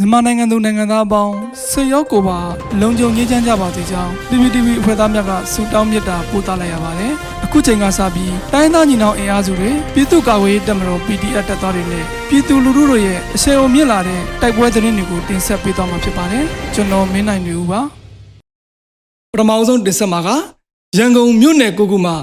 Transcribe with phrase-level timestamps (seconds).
[0.00, 1.34] မြန်မာနိုင်ငံသူနိုင်ငံသားအပေါင်း
[1.70, 2.38] ဆွေရောက်ကိုပါ
[2.80, 7.12] လုံခြုံရေးချမ်းကြပါစေကြောင်း PPTV အဖွဲ့သားများကဆုတောင်းမေတ္တာပို့သလိုက်ရပါတယ်။
[7.44, 17.80] အခုချိန်ကစပြီးတိုင်းသားညီနောင်အင်အားစုတွေပြည်သူ့ကာကွယ်ရေးတပ်မတော် PDF တပ်သားတွေနဲ့ပြည်သူလူထုတို့ရဲ့အဆင်အုံမြင့်လာတဲ့တိုက်ပွဲသတင်းတွေကိုတင်ဆက်ပေးသွားမှာဖြစ်ပါတယ်။ကျွန်တော်မင်းနိုင်နေဦးပါ။
[19.32, 20.28] ပထမဆုံးတင်ဆက်မှာက
[20.98, 22.14] ရန်ကုန်မြို့နယ်ကိုကူမှာ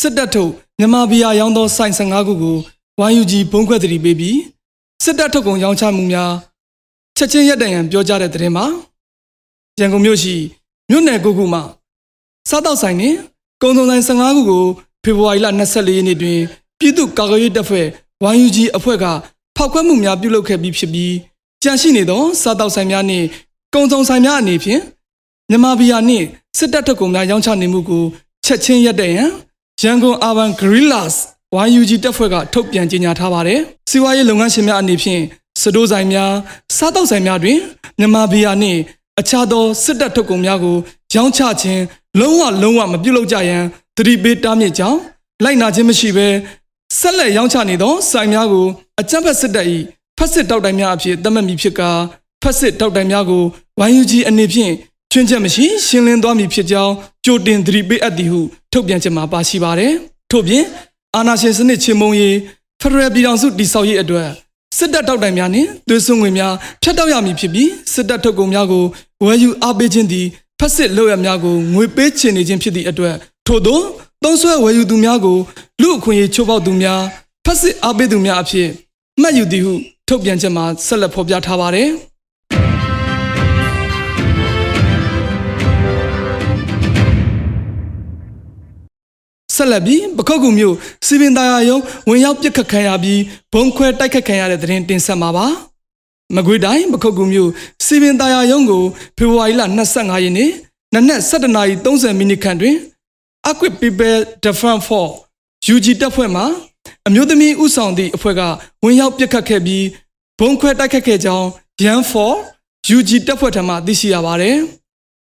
[0.00, 2.56] စစ်တပ်ထုတ်မြန်မာပြည်ရောင်းသောစိုင်15ခုကို
[3.12, 4.38] YUG ဘုံခွဲတရီပေးပြီး
[5.04, 6.32] စစ်တပ်ထုတ်ကုန်ရောင်းချမှုများ
[7.18, 8.66] ချက်ချင်းရက်တံရန်ပြောကြားတဲ့သတင်းမှာ
[9.78, 10.34] ရန်ကုန်မြို့ရှိ
[10.90, 11.60] မြို့နယ်ကိုခုမှ
[12.48, 13.14] စားတောက်ဆိုင်နဲ့
[13.62, 14.64] ကုံစုံဆိုင်15ခုကို
[15.04, 16.38] ဖေဖော်ဝါရီလ24ရက်နေ့တွင်
[16.78, 17.86] ပြည်သူ့ကာကွယ်ရေးတပ်ဖွဲ့
[18.38, 19.04] YUG အဖွဲ့က
[19.56, 21.14] ဖောက်ခွဲမှုများပြုလုပ်ခဲ့ပြီးဖြစ်ပြီး
[21.62, 23.26] ကြန့်ရှိနေသောစားတောက်ဆိုင်များနှင့်
[23.74, 24.80] ကုံစုံဆိုင်များအနေဖြင့်
[25.50, 26.26] မြန်မာပြည်နှင့်
[26.58, 28.04] စစ်တပ်ထုတ်ကုန်များရောင်းချနေမှုကို
[28.44, 29.30] ချက်ချင်းရက်တံရန်
[29.82, 31.14] ရန်ကုန် Urban Guerrillas
[31.72, 35.22] YUG တပ်ဖွဲ့ကထုတ်ပြန်ကြေညာထားပါတယ်။စီးပွားရေးလုပ်ငန်းရှင်များအနေဖြင့်
[35.60, 36.32] စတိုးဆိုင်များ
[36.76, 37.58] စားတောက်ဆိုင်များတွင်
[37.98, 38.80] မြန်မာဘီယာနှင့်
[39.20, 40.76] အခြားသောစစ်တပ်ထုတ်ကုန်များကို
[41.14, 41.82] ရောင်းချခြင်း
[42.20, 43.62] လုံးဝလုံးဝမပြုလုပ်ကြရန်
[43.96, 44.98] သတိပေးတားမြစ်ကြောင်း
[45.44, 46.28] လိုက်နာခြင်းမရှိဘဲ
[46.98, 48.66] ဆက်လက်ရောင်းချနေသောဆိုင်များကို
[49.00, 49.66] အကြမ်းဖက်စစ်တပ်၏
[50.18, 51.90] ဖက်စစ်တောက်တိုင်များအဖြစ်သတ်မှတ်မည်ဖြစ်ကာ
[52.42, 53.44] ဖက်စစ်တောက်တိုင်များကို
[53.92, 54.72] YUG အနေဖြင့်
[55.12, 56.92] ချွင်းချက်မရှိရှင်းလင်းသွားမည်ဖြစ်ကြောင်း
[57.24, 58.40] ကြိုတင်သတိပေးအပ်သည်ဟု
[58.72, 59.92] ထုတ်ပြန်ချက်မှာပါရှိပါတယ်
[60.30, 60.64] ထို့ပြင်
[61.16, 62.36] အာနာရှင်စနစ်ချင်းမုံရေး
[62.80, 64.28] ဖရယ်ပြည်တော်စုတိဆောက်ရေးအတွက်
[64.76, 66.52] စစ်တပ်တောက်တိုင်များနှင့်သွေးစွန်ငွေများ
[66.82, 68.84] ဖျက်တောက်ရမည်ဖြစ်ပြီးစစ်တပ်ထုတ်ကုန်များကို
[69.24, 70.26] ဝယ်ယူအားပေးခြင်းသည်
[70.58, 73.14] ဖက်စစ်လုပ်ရများကိုငွေပေးချေနေခြင်းဖြစ်သည့်အတွက်
[73.46, 73.80] ထို့သော
[74.22, 75.38] သုံးဆွဲဝယ်ယူသူများကို
[75.80, 77.00] လူအခွင့်အရေးချိုးဖောက်သူများ
[77.44, 78.68] ဖက်စစ်အားပေးသူများအဖြစ်
[79.20, 79.72] မှတ်ယူသည်ဟု
[80.08, 81.88] ထုတ်ပြန်ချက်မှာဆက်လက်ဖော်ပြထားပါတယ်။
[89.58, 90.76] ဆက်လက်ပြီးပခုတ်ကူမျိုး
[91.06, 91.78] စီပင်သားယာယုံ
[92.08, 93.20] ဝင်ရောက်ပစ်ခတ်ခံရပြီး
[93.52, 95.46] ဘုံခွဲတိုက်ခတ်ခံရတဲ့သတင်းတင်ဆက်မှာပါ
[96.36, 97.50] မကွေးတိုင်းပခုတ်ကူမျိုး
[97.86, 98.82] စီပင်သားယာယုံကို
[99.16, 99.62] ဖေဖော်ဝါရီလ
[99.94, 100.50] 25ရက်နေ့
[100.94, 102.76] နနက်7:30မိနစ်ခန့်တွင်
[103.50, 105.14] Equip People Defense Force
[105.74, 106.42] UG တပ်ဖွဲ့မှ
[107.06, 108.42] အမျိုးသမီးဥဆောင်သည့်အဖွဲ့က
[108.84, 109.84] ဝင်ရောက်ပစ်ခတ်ခဲ့ပြီး
[110.40, 111.46] ဘုံခွဲတိုက်ခတ်ခဲ့ကြောင်း
[111.84, 112.32] Yan for
[112.96, 114.56] UG တပ်ဖွဲ့ထံမှသိရှိရပါတယ်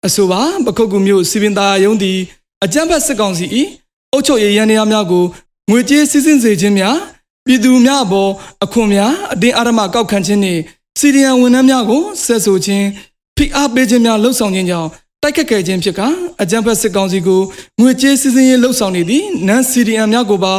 [0.06, 2.18] အဆိုပါပခုတ်ကူမျိုးစီပင်သားယာယုံသည်
[2.64, 3.46] အကြမ်းဖက်စစ်ကောင်စီ၏
[4.12, 5.24] အုပ်ချုပ်ရေးရန်ရာများကို
[5.70, 6.96] ငွေကြေးစစ်စင်စေခြင်းများ
[7.46, 8.30] ပြည်သူများအပေါ်
[8.64, 10.60] အခွန်များအတင်းအဓမ္မကောက်ခံခြင်းနှင့်
[10.98, 12.86] စီရီယံဝန်ထမ်းများကိုဆက်ဆိုခြင်း
[13.36, 14.88] ဖိအားပေးခြင်းများလှုံ့ဆော်ခြင်းကြောင့်
[15.22, 16.00] တိုက်ခတ်ခဲ့ခြင်းဖြစ်က
[16.42, 17.40] အကြမ်းဖက်စစ်ကောင်စီကို
[17.80, 20.54] ငွေကြေးစစ်စင်ရေးလှုံ့ဆော်နေသည့်နန်စီရီယံများကိုပါ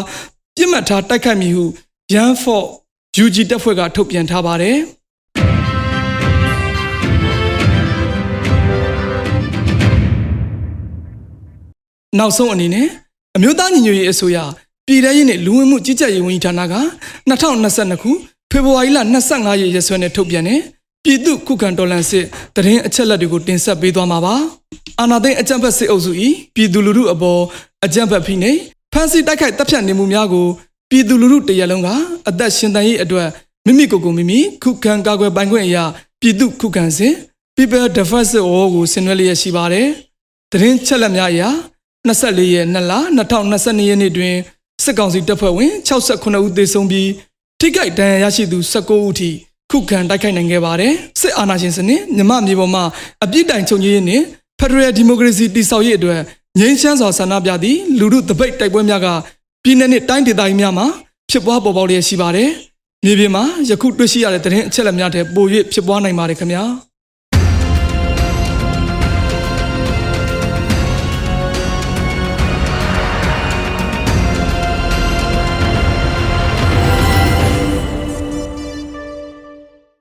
[0.55, 1.65] ပြစ်မှတ်ထားတိုက်ခိုက်မည်ဟု
[2.13, 2.65] ရန်ဖော့
[3.23, 4.77] UG တပ်ဖွဲ့ကထုတ်ပြန်ထားပါတယ်။
[12.19, 12.87] နောက်ဆုံးအနေနဲ့
[13.37, 14.37] အမျိုးသားညီညွတ်ရေးအစိုးရ
[14.87, 16.75] ပြည်ထရေးနဲ့လူဝင်မှုကြီးကြပ်ရေးဝန်ကြီးဌာနက
[17.29, 18.11] 2022ခု
[18.51, 18.99] ဖေဖော်ဝါရီလ
[19.29, 20.59] 25ရက်ရက်စွဲနဲ့ထုတ်ပြန်တဲ့
[21.03, 24.35] ပြည်သူ့ခုခံတော်လှန်စစ်တရင်အချက်လက်တွေကိုတင်ဆက်ပေးသွားမှာပါ။
[24.99, 26.11] အာဏာသိမ်းအကြမ်းဖက်စစ်အုပ်စု၏
[26.55, 27.41] ပြည်သူလူထုအပေါ်
[27.85, 28.59] အကြမ်းဖက်ဖိနှိပ်
[28.93, 30.47] ဖမ်းဆီးတိုက်ခိုက်တပ်ဖြတ်နေမှုများကို
[30.89, 31.89] ပြည်သူလူထုတရက်လုံးက
[32.29, 33.27] အသက်ရှင်တန်ရေးအတွက်
[33.65, 35.83] မိမိကိုယ်ကိုမိမိခုခံကာကွယ်ပိုင်ခွင့်အရာ
[36.21, 37.13] ပြည်သူ့ခုခံစစ်
[37.55, 39.87] People Defense War ကိုဆင်နွှဲလျက်ရှိပါတယ်။
[40.51, 41.49] တရင်ချက်လက်များအရာ
[42.09, 42.93] 24ရက်2လ
[43.37, 44.35] 2022ရက်နေ့တွင်
[44.83, 47.09] စစ်ကောင်စီတပ်ဖွဲ့ဝင်68ဦးသေဆုံးပြီး
[47.59, 49.29] ထိခိုက်ဒဏ်ရာရရှိသူ19ဦးထိ
[49.71, 52.83] ခုခံတိုက်ခိုက်နိုင်ခဲ့ပါတယ်စစ်အာဏာရှင်စနစ်မြမမြေပေါ်မှာ
[53.23, 54.23] အပြစ်တိုင်ချုပ်ငြိမ်းရေးနှင့်
[54.59, 56.21] ဖက်ဒရယ်ဒီမိုကရေစီတည်ဆောက်ရေးအတွက်
[56.59, 59.07] ငြိမ်းချမ်းစွာဆန္ဒပြသည့်လူထုတပိတ်တိုက်ပွဲများက
[59.63, 60.87] ပြည်내နှင့်တိုင်းဒေသကြီးများမှာ
[61.29, 62.49] ဖြစ်ပွားပေါ်ပေါက်လျက်ရှိပါတယ်
[63.05, 66.63] မြေပြင်မှာယခုတွေ့ရှိရတဲ့သတင်းအချက်အလက်များတဲ့ပို၍ဖြစ်ပွားနိုင်ပါတယ်ခင်ဗျာ